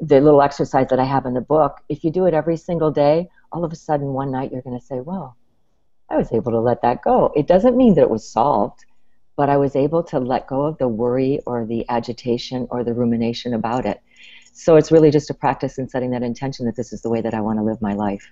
the 0.00 0.20
little 0.20 0.42
exercise 0.42 0.86
that 0.90 1.00
i 1.00 1.04
have 1.04 1.26
in 1.26 1.34
the 1.34 1.40
book 1.40 1.78
if 1.88 2.04
you 2.04 2.12
do 2.12 2.26
it 2.26 2.34
every 2.34 2.56
single 2.56 2.92
day 2.92 3.28
all 3.50 3.64
of 3.64 3.72
a 3.72 3.76
sudden 3.76 4.12
one 4.12 4.30
night 4.30 4.52
you're 4.52 4.62
going 4.62 4.78
to 4.78 4.86
say 4.86 5.00
well 5.00 5.36
i 6.08 6.16
was 6.16 6.30
able 6.32 6.52
to 6.52 6.60
let 6.60 6.82
that 6.82 7.02
go. 7.02 7.32
It 7.34 7.48
doesn't 7.48 7.76
mean 7.76 7.94
that 7.94 8.02
it 8.02 8.10
was 8.10 8.26
solved 8.38 8.84
but 9.36 9.48
I 9.48 9.56
was 9.56 9.76
able 9.76 10.02
to 10.04 10.18
let 10.18 10.46
go 10.46 10.62
of 10.62 10.78
the 10.78 10.88
worry 10.88 11.40
or 11.46 11.64
the 11.64 11.88
agitation 11.88 12.66
or 12.70 12.84
the 12.84 12.94
rumination 12.94 13.54
about 13.54 13.86
it. 13.86 14.00
So 14.52 14.76
it's 14.76 14.92
really 14.92 15.10
just 15.10 15.30
a 15.30 15.34
practice 15.34 15.78
in 15.78 15.88
setting 15.88 16.10
that 16.10 16.22
intention 16.22 16.66
that 16.66 16.76
this 16.76 16.92
is 16.92 17.02
the 17.02 17.10
way 17.10 17.20
that 17.22 17.34
I 17.34 17.40
want 17.40 17.58
to 17.58 17.62
live 17.62 17.80
my 17.80 17.94
life. 17.94 18.30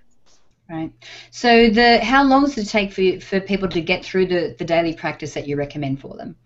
Right. 0.68 0.92
So 1.32 1.68
the 1.68 1.98
how 1.98 2.22
long 2.22 2.44
does 2.44 2.56
it 2.56 2.68
take 2.68 2.92
for 2.92 3.00
you, 3.00 3.20
for 3.20 3.40
people 3.40 3.68
to 3.70 3.80
get 3.80 4.04
through 4.04 4.26
the, 4.26 4.54
the 4.56 4.64
daily 4.64 4.94
practice 4.94 5.34
that 5.34 5.48
you 5.48 5.56
recommend 5.56 6.00
for 6.00 6.16
them? 6.16 6.36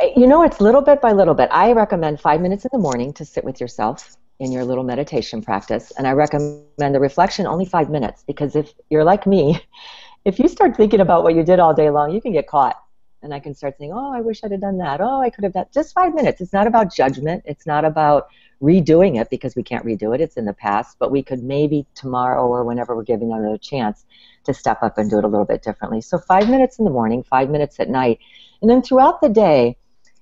Uh, 0.00 0.06
you 0.16 0.26
know, 0.26 0.42
it's 0.42 0.60
little 0.60 0.80
bit 0.80 1.00
by 1.00 1.12
little 1.12 1.34
bit. 1.34 1.48
I 1.52 1.72
recommend 1.72 2.20
five 2.20 2.40
minutes 2.40 2.64
in 2.64 2.70
the 2.72 2.78
morning 2.78 3.12
to 3.14 3.24
sit 3.24 3.44
with 3.44 3.60
yourself 3.60 4.16
in 4.40 4.50
your 4.50 4.64
little 4.64 4.82
meditation 4.82 5.42
practice, 5.42 5.92
and 5.96 6.08
I 6.08 6.12
recommend 6.12 6.64
the 6.76 6.98
reflection 6.98 7.46
only 7.46 7.64
five 7.64 7.88
minutes 7.88 8.24
because 8.26 8.56
if 8.56 8.72
you're 8.90 9.04
like 9.04 9.28
me, 9.28 9.64
if 10.24 10.40
you 10.40 10.48
start 10.48 10.76
thinking 10.76 11.00
about 11.00 11.22
what 11.22 11.36
you 11.36 11.44
did 11.44 11.60
all 11.60 11.74
day 11.74 11.90
long, 11.90 12.10
you 12.10 12.20
can 12.20 12.32
get 12.32 12.48
caught 12.48 12.82
and 13.22 13.32
I 13.32 13.40
can 13.40 13.54
start 13.54 13.76
saying, 13.78 13.92
oh, 13.92 14.12
I 14.12 14.20
wish 14.20 14.42
I'd 14.42 14.52
have 14.52 14.60
done 14.60 14.78
that. 14.78 15.00
Oh, 15.00 15.20
I 15.20 15.30
could 15.30 15.44
have 15.44 15.52
done 15.52 15.66
just 15.72 15.94
five 15.94 16.14
minutes. 16.14 16.40
It's 16.40 16.52
not 16.52 16.66
about 16.66 16.94
judgment. 16.94 17.42
It's 17.46 17.66
not 17.66 17.84
about 17.84 18.28
redoing 18.62 19.20
it 19.20 19.30
because 19.30 19.56
we 19.56 19.62
can't 19.62 19.84
redo 19.84 20.14
it. 20.14 20.20
It's 20.20 20.36
in 20.36 20.44
the 20.44 20.52
past, 20.52 20.96
but 20.98 21.10
we 21.10 21.22
could 21.22 21.42
maybe 21.42 21.86
tomorrow 21.94 22.46
or 22.46 22.64
whenever 22.64 22.94
we're 22.96 23.02
giving 23.02 23.32
another 23.32 23.58
chance 23.58 24.04
to 24.44 24.54
step 24.54 24.82
up 24.82 24.98
and 24.98 25.10
do 25.10 25.18
it 25.18 25.24
a 25.24 25.28
little 25.28 25.46
bit 25.46 25.62
differently. 25.62 26.00
So 26.00 26.18
five 26.18 26.48
minutes 26.48 26.78
in 26.78 26.84
the 26.84 26.90
morning, 26.90 27.22
five 27.22 27.50
minutes 27.50 27.78
at 27.80 27.88
night, 27.88 28.18
and 28.60 28.70
then 28.70 28.82
throughout 28.82 29.20
the 29.20 29.28
day, 29.28 29.76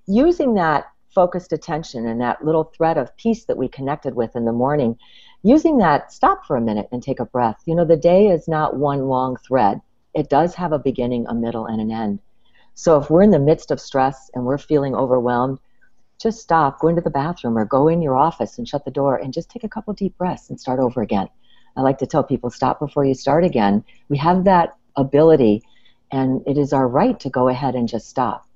using 0.06 0.54
that 0.54 0.90
focused 1.14 1.52
attention 1.52 2.06
and 2.06 2.20
that 2.20 2.44
little 2.44 2.64
thread 2.64 2.96
of 2.96 3.16
peace 3.16 3.44
that 3.46 3.56
we 3.56 3.68
connected 3.68 4.14
with 4.14 4.36
in 4.36 4.44
the 4.44 4.52
morning 4.52 4.96
using 5.42 5.78
that, 5.78 6.12
stop 6.12 6.44
for 6.44 6.56
a 6.56 6.60
minute 6.60 6.88
and 6.92 7.02
take 7.02 7.20
a 7.20 7.24
breath. 7.24 7.60
You 7.66 7.74
know, 7.74 7.84
the 7.84 7.96
day 7.96 8.28
is 8.28 8.48
not 8.48 8.76
one 8.76 9.08
long 9.08 9.36
thread. 9.36 9.80
It 10.14 10.28
does 10.28 10.54
have 10.56 10.72
a 10.72 10.78
beginning, 10.78 11.26
a 11.28 11.34
middle, 11.34 11.66
and 11.66 11.80
an 11.80 11.90
end. 11.90 12.18
So 12.74 12.98
if 12.98 13.10
we're 13.10 13.22
in 13.22 13.30
the 13.30 13.38
midst 13.38 13.70
of 13.70 13.80
stress 13.80 14.30
and 14.34 14.44
we're 14.44 14.58
feeling 14.58 14.94
overwhelmed, 14.94 15.58
just 16.20 16.40
stop, 16.40 16.80
go 16.80 16.88
into 16.88 17.00
the 17.00 17.10
bathroom 17.10 17.56
or 17.56 17.64
go 17.64 17.88
in 17.88 18.02
your 18.02 18.16
office 18.16 18.58
and 18.58 18.68
shut 18.68 18.84
the 18.84 18.90
door 18.90 19.16
and 19.16 19.32
just 19.32 19.50
take 19.50 19.64
a 19.64 19.68
couple 19.68 19.92
deep 19.94 20.16
breaths 20.18 20.50
and 20.50 20.60
start 20.60 20.80
over 20.80 21.00
again. 21.00 21.28
I 21.76 21.82
like 21.82 21.98
to 21.98 22.06
tell 22.06 22.22
people 22.22 22.50
stop 22.50 22.78
before 22.78 23.04
you 23.04 23.14
start 23.14 23.44
again. 23.44 23.84
We 24.08 24.18
have 24.18 24.44
that 24.44 24.76
ability 24.96 25.62
and 26.12 26.42
it 26.46 26.58
is 26.58 26.72
our 26.72 26.88
right 26.88 27.18
to 27.20 27.30
go 27.30 27.48
ahead 27.48 27.74
and 27.74 27.88
just 27.88 28.08
stop. 28.08 28.46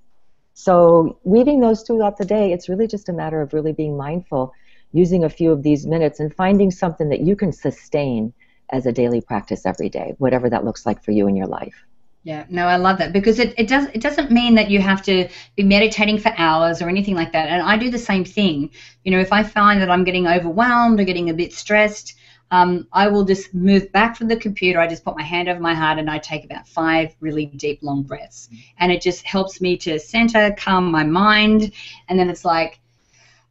So 0.54 1.18
weaving 1.24 1.60
those 1.60 1.82
throughout 1.82 2.18
the 2.18 2.24
day, 2.24 2.52
it's 2.52 2.68
really 2.68 2.86
just 2.86 3.08
a 3.08 3.12
matter 3.12 3.40
of 3.40 3.52
really 3.52 3.72
being 3.72 3.96
mindful, 3.96 4.52
using 4.92 5.24
a 5.24 5.28
few 5.28 5.50
of 5.50 5.62
these 5.62 5.86
minutes 5.86 6.20
and 6.20 6.34
finding 6.34 6.70
something 6.70 7.08
that 7.08 7.20
you 7.20 7.34
can 7.34 7.52
sustain 7.52 8.32
as 8.70 8.86
a 8.86 8.92
daily 8.92 9.20
practice 9.20 9.66
every 9.66 9.88
day, 9.88 10.14
whatever 10.18 10.48
that 10.50 10.64
looks 10.64 10.86
like 10.86 11.02
for 11.02 11.10
you 11.10 11.26
in 11.28 11.36
your 11.36 11.46
life. 11.46 11.84
Yeah, 12.24 12.46
no, 12.48 12.66
I 12.66 12.76
love 12.76 12.96
that 12.98 13.12
because 13.12 13.38
it, 13.38 13.52
it 13.58 13.68
does 13.68 13.86
it 13.92 14.00
doesn't 14.00 14.30
mean 14.30 14.54
that 14.54 14.70
you 14.70 14.80
have 14.80 15.02
to 15.02 15.28
be 15.56 15.62
meditating 15.62 16.18
for 16.18 16.32
hours 16.38 16.80
or 16.80 16.88
anything 16.88 17.14
like 17.14 17.32
that. 17.32 17.50
And 17.50 17.60
I 17.60 17.76
do 17.76 17.90
the 17.90 17.98
same 17.98 18.24
thing. 18.24 18.70
You 19.04 19.12
know, 19.12 19.20
if 19.20 19.30
I 19.30 19.42
find 19.42 19.78
that 19.82 19.90
I'm 19.90 20.04
getting 20.04 20.26
overwhelmed 20.26 20.98
or 20.98 21.04
getting 21.04 21.28
a 21.28 21.34
bit 21.34 21.52
stressed, 21.52 22.14
um, 22.50 22.88
I 22.92 23.08
will 23.08 23.24
just 23.24 23.52
move 23.52 23.92
back 23.92 24.16
from 24.16 24.28
the 24.28 24.36
computer. 24.36 24.80
I 24.80 24.86
just 24.86 25.04
put 25.04 25.18
my 25.18 25.22
hand 25.22 25.50
over 25.50 25.60
my 25.60 25.74
heart 25.74 25.98
and 25.98 26.10
I 26.10 26.16
take 26.18 26.46
about 26.46 26.66
five 26.66 27.14
really 27.20 27.44
deep, 27.46 27.80
long 27.82 28.02
breaths. 28.02 28.48
And 28.78 28.90
it 28.90 29.02
just 29.02 29.26
helps 29.26 29.60
me 29.60 29.76
to 29.78 29.98
center, 29.98 30.54
calm 30.56 30.90
my 30.90 31.04
mind. 31.04 31.72
And 32.08 32.18
then 32.18 32.30
it's 32.30 32.44
like, 32.44 32.80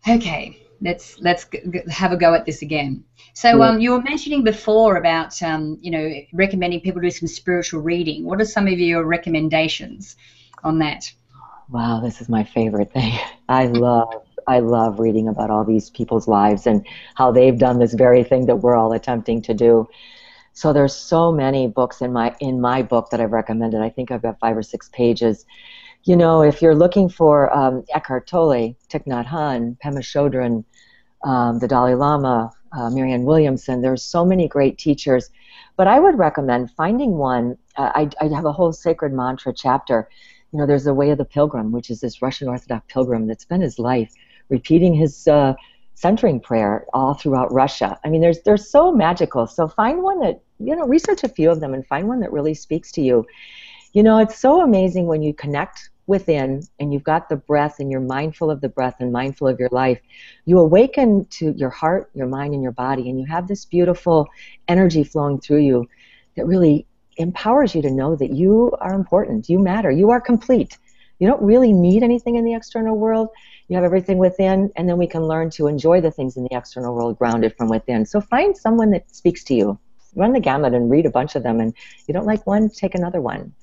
okay, 0.10 0.63
let's 0.84 1.18
let's 1.20 1.48
have 1.90 2.12
a 2.12 2.18
go 2.18 2.34
at 2.34 2.46
this 2.46 2.62
again. 2.62 3.04
So 3.34 3.64
um, 3.64 3.80
you 3.80 3.92
were 3.92 4.02
mentioning 4.02 4.44
before 4.44 4.98
about 4.98 5.42
um, 5.42 5.78
you 5.82 5.90
know 5.90 6.14
recommending 6.34 6.82
people 6.82 7.02
do 7.02 7.10
some 7.10 7.28
spiritual 7.28 7.82
reading. 7.82 8.26
What 8.26 8.42
are 8.42 8.46
some 8.46 8.68
of 8.68 8.78
your 8.78 9.04
recommendations 9.06 10.16
on 10.64 10.80
that? 10.80 11.12
Wow, 11.70 12.02
this 12.02 12.22
is 12.22 12.30
my 12.30 12.44
favorite 12.44 12.92
thing. 12.92 13.18
I 13.50 13.66
love 13.66 14.10
I 14.48 14.60
love 14.60 15.00
reading 15.00 15.28
about 15.30 15.50
all 15.50 15.64
these 15.64 15.90
people's 15.90 16.28
lives 16.28 16.68
and 16.68 16.86
how 17.16 17.32
they've 17.32 17.58
done 17.58 17.80
this 17.80 17.94
very 17.94 18.24
thing 18.24 18.46
that 18.48 18.58
we're 18.58 18.76
all 18.76 18.92
attempting 18.92 19.42
to 19.44 19.54
do. 19.54 19.88
So 20.52 20.74
there's 20.74 20.96
so 20.96 21.32
many 21.32 21.68
books 21.68 22.02
in 22.02 22.14
my 22.14 22.36
in 22.40 22.62
my 22.62 22.84
book 22.84 23.10
that 23.10 23.22
I've 23.22 23.32
recommended. 23.32 23.82
I 23.82 23.90
think 23.90 24.12
I've 24.12 24.22
got 24.22 24.40
five 24.40 24.58
or 24.58 24.64
six 24.64 24.90
pages. 24.90 25.46
You 26.04 26.18
know, 26.18 26.42
if 26.42 26.62
you're 26.62 26.76
looking 26.76 27.08
for 27.08 27.56
um, 27.56 27.86
Eckhart 27.96 28.28
Tolle, 28.28 28.76
Thich 28.90 29.08
Nhat 29.08 29.26
Hanh, 29.26 29.78
Pema 29.80 30.00
Chodron, 30.00 30.66
um, 31.24 31.60
the 31.60 31.68
Dalai 31.68 31.96
Lama, 31.96 32.52
uh, 32.72 32.90
Marianne 32.90 33.24
Williamson, 33.24 33.82
there's 33.82 34.04
so 34.04 34.26
many 34.26 34.48
great 34.48 34.78
teachers. 34.78 35.30
But 35.76 35.88
I 35.88 36.00
would 36.00 36.18
recommend 36.18 36.72
finding 36.72 37.18
one. 37.18 37.58
Uh, 37.78 37.92
I, 37.96 38.10
I 38.22 38.28
have 38.36 38.46
a 38.46 38.52
whole 38.52 38.72
sacred 38.74 39.14
mantra 39.14 39.54
chapter. 39.54 40.08
You 40.52 40.60
know, 40.60 40.68
there's 40.68 40.84
the 40.84 40.94
Way 40.94 41.10
of 41.10 41.18
the 41.18 41.26
Pilgrim, 41.26 41.72
which 41.72 41.90
is 41.90 42.02
this 42.02 42.22
Russian 42.22 42.48
Orthodox 42.48 42.86
pilgrim 42.88 43.28
that 43.28 43.42
spent 43.42 43.64
his 43.64 43.80
life 43.80 44.14
repeating 44.50 44.94
his 44.94 45.28
uh, 45.28 45.54
centering 45.96 46.40
prayer 46.40 46.86
all 46.94 47.16
throughout 47.16 47.52
Russia. 47.52 48.00
I 48.06 48.10
mean, 48.10 48.22
there's 48.22 48.42
they're 48.42 48.58
so 48.58 48.92
magical. 48.92 49.48
So 49.48 49.68
find 49.68 50.04
one 50.04 50.20
that 50.20 50.42
you 50.60 50.76
know, 50.76 50.86
research 50.86 51.24
a 51.24 51.30
few 51.30 51.52
of 51.52 51.60
them 51.60 51.74
and 51.74 51.86
find 51.86 52.08
one 52.08 52.20
that 52.22 52.32
really 52.32 52.54
speaks 52.54 52.92
to 52.94 53.02
you. 53.02 53.26
You 53.94 54.04
know, 54.04 54.18
it's 54.20 54.40
so 54.40 54.62
amazing 54.62 55.08
when 55.08 55.22
you 55.22 55.34
connect 55.34 55.90
within 56.08 56.62
and 56.80 56.94
you've 56.94 57.04
got 57.04 57.30
the 57.30 57.36
breath 57.36 57.80
and 57.80 57.90
you're 57.90 58.02
mindful 58.02 58.52
of 58.52 58.62
the 58.62 58.70
breath 58.70 58.96
and 59.00 59.12
mindful 59.12 59.48
of 59.48 59.60
your 59.60 59.70
life. 59.72 60.00
You 60.46 60.60
awaken 60.60 61.26
to 61.32 61.52
your 61.54 61.70
heart, 61.70 62.10
your 62.14 62.28
mind, 62.28 62.54
and 62.54 62.64
your 62.64 62.72
body, 62.72 63.10
and 63.10 63.20
you 63.20 63.26
have 63.26 63.48
this 63.48 63.66
beautiful 63.66 64.28
energy 64.68 65.04
flowing 65.04 65.40
through 65.40 65.62
you 65.62 65.90
that 66.36 66.46
really 66.46 66.86
empowers 67.18 67.76
you 67.76 67.82
to 67.82 67.92
know 67.92 68.16
that 68.16 68.32
you 68.32 68.72
are 68.82 68.94
important, 68.94 69.50
you 69.50 69.60
matter, 69.60 69.92
you 69.92 70.10
are 70.10 70.20
complete. 70.20 70.78
You 71.20 71.28
don't 71.28 71.42
really 71.42 71.72
need 71.72 72.04
anything 72.04 72.36
in 72.36 72.44
the 72.44 72.54
external 72.54 72.98
world 72.98 73.30
you 73.68 73.76
have 73.78 73.86
everything 73.86 74.18
within, 74.18 74.72
and 74.76 74.90
then 74.90 74.98
we 74.98 75.08
can 75.08 75.24
learn 75.24 75.50
to 75.52 75.68
enjoy 75.68 76.02
the 76.02 76.12
things 76.12 76.36
in 76.36 76.44
the 76.44 76.56
external 76.56 76.94
world 76.94 77.18
grounded 77.18 77.56
from 77.58 77.70
within. 77.70 78.06
So 78.06 78.20
find 78.20 78.56
someone 78.56 78.92
that 78.92 79.10
speaks 79.16 79.44
to 79.46 79.56
you. 79.56 79.80
Run 80.16 80.34
the 80.34 80.40
gamut 80.40 80.74
and 80.74 80.92
read 80.92 81.06
a 81.06 81.10
bunch 81.10 81.36
of 81.36 81.44
them, 81.44 81.60
and 81.60 81.74
you 82.08 82.14
don't 82.14 82.26
like 82.26 82.46
one, 82.46 82.70
take 82.70 82.94
another 82.94 83.22
one. 83.22 83.54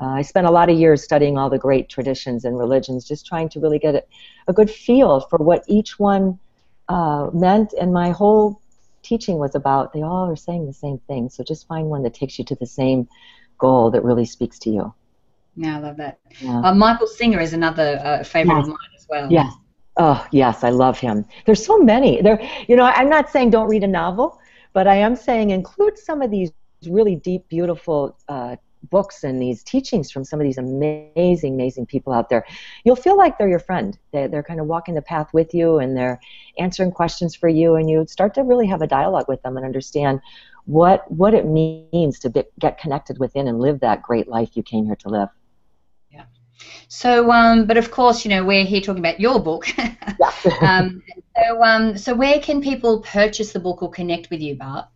Uh, 0.00 0.06
I 0.06 0.22
spent 0.22 0.46
a 0.46 0.50
lot 0.50 0.70
of 0.70 0.78
years 0.78 1.02
studying 1.02 1.36
all 1.36 1.50
the 1.50 1.58
great 1.58 1.88
traditions 1.88 2.44
and 2.44 2.58
religions, 2.58 3.06
just 3.06 3.26
trying 3.26 3.48
to 3.50 3.60
really 3.60 3.78
get 3.78 3.94
a, 3.94 4.02
a 4.48 4.52
good 4.52 4.70
feel 4.70 5.20
for 5.20 5.38
what 5.38 5.62
each 5.68 5.98
one 5.98 6.38
uh, 6.88 7.28
meant, 7.34 7.74
and 7.78 7.92
my 7.92 8.10
whole 8.10 8.60
teaching 9.02 9.38
was 9.38 9.54
about 9.54 9.92
they 9.92 10.02
all 10.02 10.30
are 10.30 10.36
saying 10.36 10.66
the 10.66 10.72
same 10.72 10.98
thing. 11.06 11.28
So 11.28 11.44
just 11.44 11.66
find 11.66 11.86
one 11.86 12.02
that 12.04 12.14
takes 12.14 12.38
you 12.38 12.44
to 12.46 12.54
the 12.54 12.66
same 12.66 13.08
goal 13.58 13.90
that 13.90 14.02
really 14.02 14.24
speaks 14.24 14.58
to 14.60 14.70
you. 14.70 14.94
Yeah, 15.56 15.76
I 15.76 15.80
love 15.80 15.96
that. 15.98 16.18
Yeah. 16.40 16.60
Uh, 16.60 16.74
Michael 16.74 17.06
Singer 17.06 17.40
is 17.40 17.52
another 17.52 18.00
uh, 18.02 18.24
favorite 18.24 18.58
of 18.58 18.68
mine 18.68 18.76
as 18.96 19.06
well. 19.08 19.30
Yes. 19.30 19.52
Oh, 19.96 20.26
yes, 20.32 20.64
I 20.64 20.70
love 20.70 20.98
him. 20.98 21.26
There's 21.44 21.64
so 21.64 21.78
many. 21.78 22.22
There, 22.22 22.40
you 22.68 22.76
know, 22.76 22.84
I'm 22.84 23.10
not 23.10 23.28
saying 23.28 23.50
don't 23.50 23.68
read 23.68 23.84
a 23.84 23.88
novel, 23.88 24.40
but 24.72 24.86
I 24.86 24.94
am 24.96 25.14
saying 25.14 25.50
include 25.50 25.98
some 25.98 26.22
of 26.22 26.30
these 26.30 26.52
really 26.86 27.16
deep, 27.16 27.46
beautiful 27.48 28.16
uh, 28.28 28.56
books 28.88 29.24
and 29.24 29.40
these 29.40 29.62
teachings 29.62 30.10
from 30.10 30.24
some 30.24 30.40
of 30.40 30.44
these 30.44 30.58
amazing, 30.58 31.54
amazing 31.54 31.86
people 31.86 32.12
out 32.12 32.28
there. 32.28 32.46
You'll 32.84 32.96
feel 32.96 33.16
like 33.16 33.36
they're 33.36 33.48
your 33.48 33.58
friend. 33.58 33.98
They, 34.12 34.26
they're 34.26 34.42
kind 34.42 34.60
of 34.60 34.66
walking 34.66 34.94
the 34.94 35.02
path 35.02 35.32
with 35.32 35.54
you 35.54 35.78
and 35.78 35.96
they're 35.96 36.20
answering 36.58 36.92
questions 36.92 37.34
for 37.34 37.48
you, 37.48 37.74
and 37.76 37.88
you 37.90 38.06
start 38.08 38.34
to 38.34 38.42
really 38.42 38.66
have 38.66 38.82
a 38.82 38.86
dialogue 38.86 39.26
with 39.28 39.42
them 39.42 39.56
and 39.56 39.66
understand 39.66 40.20
what 40.66 41.10
what 41.10 41.34
it 41.34 41.46
means 41.46 42.18
to 42.20 42.30
be, 42.30 42.44
get 42.58 42.78
connected 42.78 43.18
within 43.18 43.48
and 43.48 43.60
live 43.60 43.80
that 43.80 44.02
great 44.02 44.28
life 44.28 44.56
you 44.56 44.62
came 44.62 44.86
here 44.86 44.96
to 44.96 45.08
live. 45.08 45.28
Yeah. 46.10 46.24
So, 46.88 47.30
um, 47.32 47.66
but 47.66 47.76
of 47.76 47.90
course, 47.90 48.24
you 48.24 48.30
know, 48.30 48.44
we're 48.44 48.64
here 48.64 48.80
talking 48.80 49.00
about 49.00 49.20
your 49.20 49.40
book. 49.42 49.66
um, 50.62 51.02
so, 51.36 51.62
um, 51.62 51.98
so 51.98 52.14
where 52.14 52.38
can 52.40 52.60
people 52.60 53.00
purchase 53.00 53.52
the 53.52 53.60
book 53.60 53.82
or 53.82 53.90
connect 53.90 54.30
with 54.30 54.40
you, 54.40 54.56
Barb? 54.56 54.86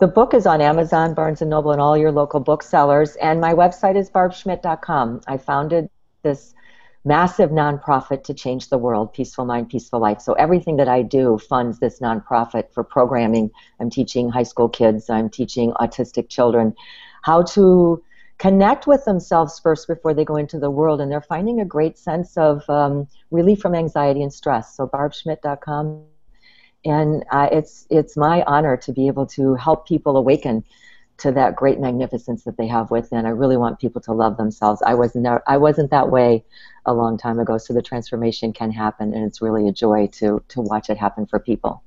The 0.00 0.08
book 0.08 0.32
is 0.32 0.46
on 0.46 0.62
Amazon, 0.62 1.12
Barnes 1.12 1.42
& 1.42 1.42
Noble, 1.42 1.72
and 1.72 1.80
all 1.80 1.94
your 1.94 2.10
local 2.10 2.40
booksellers. 2.40 3.16
And 3.16 3.38
my 3.38 3.52
website 3.52 3.96
is 3.96 4.10
barbschmidt.com. 4.10 5.20
I 5.28 5.36
founded 5.36 5.90
this 6.22 6.54
massive 7.04 7.50
nonprofit 7.50 8.24
to 8.24 8.32
change 8.32 8.70
the 8.70 8.78
world, 8.78 9.12
Peaceful 9.12 9.44
Mind, 9.44 9.68
Peaceful 9.68 10.00
Life. 10.00 10.22
So 10.22 10.32
everything 10.32 10.78
that 10.78 10.88
I 10.88 11.02
do 11.02 11.36
funds 11.36 11.80
this 11.80 12.00
nonprofit 12.00 12.72
for 12.72 12.82
programming. 12.82 13.50
I'm 13.78 13.90
teaching 13.90 14.30
high 14.30 14.44
school 14.44 14.70
kids, 14.70 15.10
I'm 15.10 15.28
teaching 15.28 15.72
autistic 15.72 16.30
children 16.30 16.74
how 17.22 17.42
to 17.42 18.02
connect 18.38 18.86
with 18.86 19.04
themselves 19.04 19.58
first 19.58 19.86
before 19.86 20.14
they 20.14 20.24
go 20.24 20.36
into 20.36 20.58
the 20.58 20.70
world, 20.70 21.02
and 21.02 21.12
they're 21.12 21.20
finding 21.20 21.60
a 21.60 21.64
great 21.66 21.98
sense 21.98 22.38
of 22.38 22.68
um, 22.70 23.06
relief 23.30 23.60
from 23.60 23.74
anxiety 23.74 24.22
and 24.22 24.32
stress. 24.32 24.74
So 24.74 24.86
barbschmidt.com, 24.86 26.04
and 26.84 27.24
uh, 27.30 27.48
it's 27.52 27.86
it's 27.90 28.16
my 28.16 28.42
honor 28.46 28.76
to 28.76 28.92
be 28.92 29.06
able 29.06 29.26
to 29.26 29.54
help 29.54 29.86
people 29.86 30.16
awaken 30.16 30.64
to 31.18 31.30
that 31.32 31.54
great 31.54 31.78
magnificence 31.78 32.44
that 32.44 32.56
they 32.56 32.66
have 32.66 32.90
within. 32.90 33.26
I 33.26 33.30
really 33.30 33.58
want 33.58 33.78
people 33.78 34.00
to 34.02 34.12
love 34.12 34.36
themselves. 34.36 34.82
I 34.84 34.94
wasn't 34.94 35.26
I 35.46 35.56
wasn't 35.58 35.90
that 35.90 36.10
way 36.10 36.44
a 36.86 36.94
long 36.94 37.18
time 37.18 37.38
ago, 37.38 37.58
so 37.58 37.74
the 37.74 37.82
transformation 37.82 38.52
can 38.52 38.70
happen, 38.70 39.12
and 39.12 39.24
it's 39.24 39.42
really 39.42 39.68
a 39.68 39.72
joy 39.72 40.06
to 40.14 40.42
to 40.48 40.60
watch 40.60 40.90
it 40.90 40.96
happen 40.96 41.26
for 41.26 41.38
people. 41.38 41.82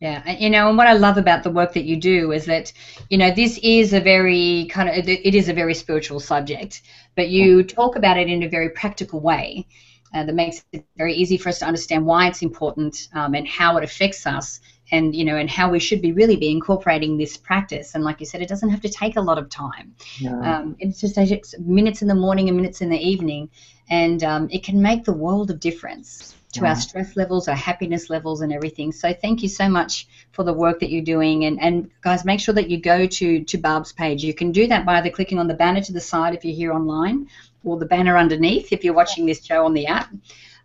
Yeah, 0.00 0.22
and, 0.24 0.40
you 0.40 0.48
know, 0.48 0.70
and 0.70 0.78
what 0.78 0.86
I 0.86 0.94
love 0.94 1.18
about 1.18 1.42
the 1.42 1.50
work 1.50 1.74
that 1.74 1.84
you 1.84 1.96
do 1.96 2.32
is 2.32 2.46
that, 2.46 2.72
you 3.10 3.18
know, 3.18 3.30
this 3.30 3.58
is 3.62 3.92
a 3.92 4.00
very 4.00 4.66
kind 4.70 4.88
of 4.88 4.96
it 5.06 5.34
is 5.34 5.50
a 5.50 5.52
very 5.52 5.74
spiritual 5.74 6.20
subject, 6.20 6.80
but 7.16 7.28
you 7.28 7.62
talk 7.62 7.96
about 7.96 8.16
it 8.16 8.28
in 8.28 8.42
a 8.42 8.48
very 8.48 8.70
practical 8.70 9.20
way 9.20 9.66
uh, 10.14 10.24
that 10.24 10.34
makes 10.34 10.64
it 10.72 10.84
very 10.96 11.14
easy 11.14 11.36
for 11.36 11.48
us 11.48 11.58
to 11.60 11.66
understand 11.66 12.04
why 12.04 12.26
it's 12.26 12.42
important 12.42 13.08
um, 13.14 13.34
and 13.34 13.46
how 13.46 13.76
it 13.76 13.84
affects 13.84 14.26
us, 14.26 14.60
and 14.92 15.14
you 15.14 15.24
know, 15.24 15.36
and 15.36 15.48
how 15.48 15.70
we 15.70 15.78
should 15.78 16.02
be 16.02 16.12
really 16.12 16.36
be 16.36 16.50
incorporating 16.50 17.16
this 17.16 17.36
practice. 17.36 17.94
And 17.94 18.02
like 18.02 18.20
you 18.20 18.26
said, 18.26 18.42
it 18.42 18.48
doesn't 18.48 18.70
have 18.70 18.80
to 18.80 18.88
take 18.88 19.16
a 19.16 19.20
lot 19.20 19.38
of 19.38 19.48
time. 19.48 19.94
No. 20.20 20.42
Um, 20.42 20.76
it 20.78 20.96
just 20.96 21.14
takes 21.14 21.54
minutes 21.58 22.02
in 22.02 22.08
the 22.08 22.14
morning 22.14 22.48
and 22.48 22.56
minutes 22.56 22.80
in 22.80 22.90
the 22.90 22.98
evening, 22.98 23.50
and 23.88 24.22
um, 24.24 24.48
it 24.50 24.64
can 24.64 24.82
make 24.82 25.04
the 25.04 25.12
world 25.12 25.50
of 25.50 25.60
difference 25.60 26.34
to 26.52 26.62
yeah. 26.62 26.70
our 26.70 26.76
stress 26.76 27.16
levels, 27.16 27.46
our 27.46 27.54
happiness 27.54 28.10
levels, 28.10 28.40
and 28.40 28.52
everything. 28.52 28.90
So 28.90 29.12
thank 29.12 29.42
you 29.42 29.48
so 29.48 29.68
much 29.68 30.08
for 30.32 30.42
the 30.42 30.52
work 30.52 30.80
that 30.80 30.90
you're 30.90 31.04
doing. 31.04 31.44
And, 31.44 31.60
and 31.60 31.90
guys, 32.00 32.24
make 32.24 32.40
sure 32.40 32.54
that 32.54 32.68
you 32.68 32.80
go 32.80 33.06
to, 33.06 33.44
to 33.44 33.58
Barb's 33.58 33.92
page. 33.92 34.24
You 34.24 34.34
can 34.34 34.50
do 34.50 34.66
that 34.66 34.84
by 34.84 34.98
either 34.98 35.10
clicking 35.10 35.38
on 35.38 35.46
the 35.46 35.54
banner 35.54 35.80
to 35.80 35.92
the 35.92 36.00
side 36.00 36.34
if 36.34 36.44
you're 36.44 36.54
here 36.54 36.72
online 36.72 37.28
or 37.64 37.78
the 37.78 37.86
banner 37.86 38.16
underneath 38.16 38.72
if 38.72 38.84
you're 38.84 38.94
watching 38.94 39.26
this 39.26 39.44
show 39.44 39.64
on 39.64 39.74
the 39.74 39.86
app. 39.86 40.10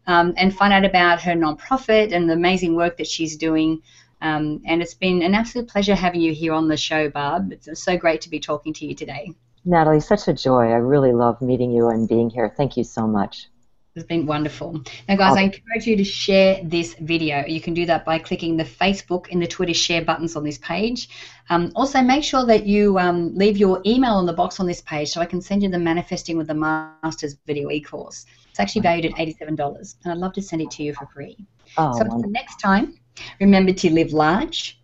Um, 0.07 0.35
and 0.37 0.55
find 0.55 0.71
out 0.71 0.85
about 0.85 1.19
her 1.23 1.33
nonprofit 1.33 2.13
and 2.13 2.29
the 2.29 2.33
amazing 2.33 2.75
work 2.75 2.97
that 2.97 3.07
she's 3.07 3.35
doing. 3.35 3.81
Um, 4.21 4.61
and 4.65 4.81
it's 4.81 4.93
been 4.93 5.23
an 5.23 5.33
absolute 5.33 5.67
pleasure 5.67 5.95
having 5.95 6.21
you 6.21 6.31
here 6.31 6.53
on 6.53 6.67
the 6.67 6.77
show, 6.77 7.09
Barb. 7.09 7.51
It's 7.51 7.83
so 7.83 7.97
great 7.97 8.21
to 8.21 8.29
be 8.29 8.39
talking 8.39 8.71
to 8.73 8.85
you 8.85 8.93
today. 8.93 9.31
Natalie, 9.65 9.99
such 9.99 10.27
a 10.27 10.33
joy. 10.33 10.69
I 10.69 10.75
really 10.75 11.11
love 11.11 11.41
meeting 11.41 11.71
you 11.71 11.89
and 11.89 12.07
being 12.07 12.29
here. 12.29 12.53
Thank 12.55 12.77
you 12.77 12.83
so 12.83 13.07
much. 13.07 13.47
It's 13.95 14.05
been 14.05 14.25
wonderful. 14.25 14.81
Now, 15.07 15.15
guys, 15.15 15.37
I 15.37 15.43
encourage 15.43 15.87
you 15.87 15.95
to 15.95 16.03
share 16.03 16.59
this 16.65 16.95
video. 16.95 17.45
You 17.47 17.61
can 17.61 17.73
do 17.73 17.85
that 17.85 18.03
by 18.03 18.19
clicking 18.19 18.57
the 18.57 18.65
Facebook 18.65 19.31
and 19.31 19.41
the 19.41 19.47
Twitter 19.47 19.73
share 19.73 20.03
buttons 20.03 20.35
on 20.35 20.43
this 20.43 20.57
page. 20.57 21.07
Um, 21.49 21.71
also, 21.77 22.01
make 22.01 22.21
sure 22.21 22.45
that 22.45 22.65
you 22.65 22.99
um, 22.99 23.33
leave 23.35 23.55
your 23.55 23.81
email 23.85 24.19
in 24.19 24.25
the 24.25 24.33
box 24.33 24.59
on 24.59 24.67
this 24.67 24.81
page 24.81 25.07
so 25.07 25.21
I 25.21 25.25
can 25.25 25.41
send 25.41 25.63
you 25.63 25.69
the 25.69 25.79
Manifesting 25.79 26.37
with 26.37 26.47
the 26.47 26.53
Masters 26.53 27.37
video 27.47 27.71
e-course. 27.71 28.25
It's 28.49 28.59
actually 28.59 28.81
valued 28.81 29.05
at 29.05 29.13
$87, 29.13 29.95
and 30.03 30.11
I'd 30.11 30.17
love 30.17 30.33
to 30.33 30.41
send 30.41 30.61
it 30.61 30.71
to 30.71 30.83
you 30.83 30.93
for 30.93 31.05
free. 31.05 31.37
Oh, 31.77 31.97
so 31.97 32.01
until 32.01 32.29
next 32.29 32.59
time, 32.59 32.99
remember 33.39 33.71
to 33.71 33.93
live 33.93 34.11
large, 34.11 34.77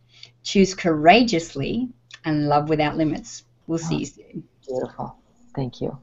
choose 0.44 0.74
courageously, 0.74 1.90
and 2.24 2.48
love 2.48 2.70
without 2.70 2.96
limits. 2.96 3.44
We'll 3.68 3.80
oh, 3.84 3.90
see 3.90 3.98
you 3.98 4.06
soon. 4.06 4.44
Beautiful. 4.66 5.18
Thank 5.54 5.82
you. 5.82 6.00